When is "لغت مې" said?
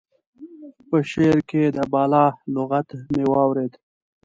2.55-3.23